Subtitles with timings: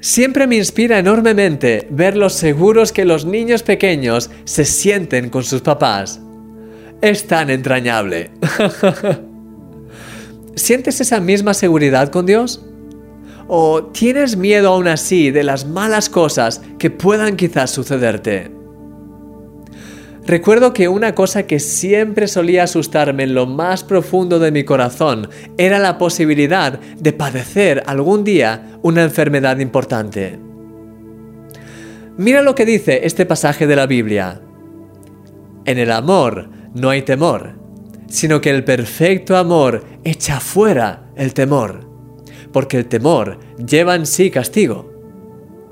[0.00, 5.60] Siempre me inspira enormemente ver los seguros que los niños pequeños se sienten con sus
[5.60, 6.20] papás.
[7.02, 8.30] Es tan entrañable.
[10.54, 12.64] ¿Sientes esa misma seguridad con Dios?
[13.46, 18.59] ¿O tienes miedo aún así de las malas cosas que puedan quizás sucederte?
[20.30, 25.28] Recuerdo que una cosa que siempre solía asustarme en lo más profundo de mi corazón
[25.58, 30.38] era la posibilidad de padecer algún día una enfermedad importante.
[32.16, 34.40] Mira lo que dice este pasaje de la Biblia.
[35.64, 37.56] En el amor no hay temor,
[38.06, 41.80] sino que el perfecto amor echa fuera el temor,
[42.52, 44.92] porque el temor lleva en sí castigo,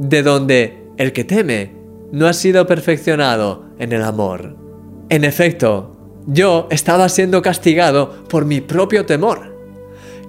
[0.00, 1.76] de donde el que teme
[2.10, 4.56] no ha sido perfeccionado en el amor.
[5.08, 5.96] En efecto,
[6.26, 9.56] yo estaba siendo castigado por mi propio temor.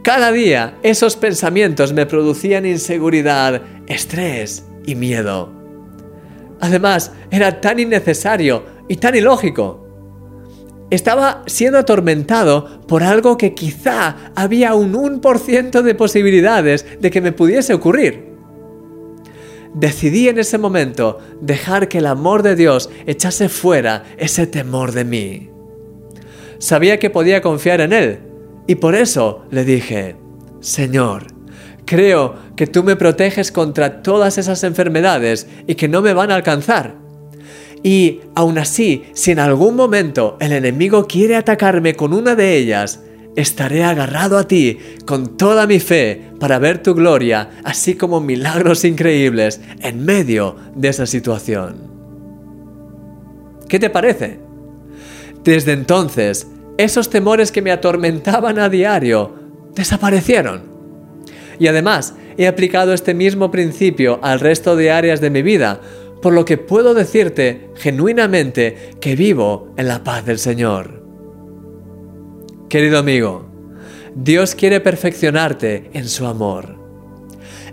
[0.03, 5.51] Cada día esos pensamientos me producían inseguridad, estrés y miedo.
[6.61, 9.85] Además, era tan innecesario y tan ilógico.
[10.89, 17.31] Estaba siendo atormentado por algo que quizá había un 1% de posibilidades de que me
[17.31, 18.28] pudiese ocurrir
[19.73, 25.05] decidí en ese momento dejar que el amor de Dios echase fuera ese temor de
[25.05, 25.49] mí.
[26.57, 28.19] Sabía que podía confiar en Él
[28.67, 30.15] y por eso le dije,
[30.59, 31.27] Señor,
[31.85, 36.35] creo que tú me proteges contra todas esas enfermedades y que no me van a
[36.35, 36.95] alcanzar.
[37.81, 43.01] Y aún así, si en algún momento el enemigo quiere atacarme con una de ellas,
[43.39, 48.85] estaré agarrado a ti con toda mi fe para ver tu gloria, así como milagros
[48.85, 51.89] increíbles en medio de esa situación.
[53.67, 54.39] ¿Qué te parece?
[55.43, 59.33] Desde entonces, esos temores que me atormentaban a diario
[59.75, 60.63] desaparecieron.
[61.59, 65.81] Y además, he aplicado este mismo principio al resto de áreas de mi vida,
[66.21, 70.98] por lo que puedo decirte genuinamente que vivo en la paz del Señor.
[72.69, 73.49] Querido amigo,
[74.13, 76.75] Dios quiere perfeccionarte en su amor.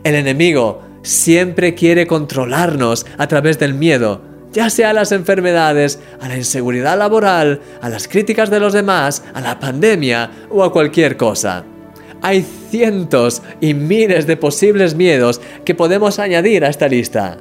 [0.03, 4.23] El enemigo siempre quiere controlarnos a través del miedo,
[4.55, 9.23] ya sea a las enfermedades, a la inseguridad laboral, a las críticas de los demás,
[9.34, 11.67] a la pandemia o a cualquier cosa.
[12.23, 17.37] Hay cientos y miles de posibles miedos que podemos añadir a esta lista.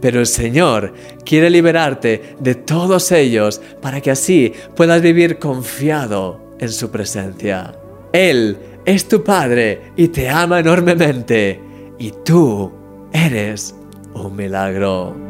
[0.00, 0.92] Pero el Señor
[1.24, 7.74] quiere liberarte de todos ellos para que así puedas vivir confiado en su presencia.
[8.12, 11.60] Él es tu Padre y te ama enormemente
[11.98, 12.72] y tú
[13.12, 13.74] eres
[14.14, 15.27] un milagro.